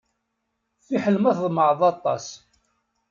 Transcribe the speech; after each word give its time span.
Fiḥel 0.85 1.15
ma 1.19 1.31
tḍemɛeḍ 1.37 1.81
aṭas. 1.91 2.25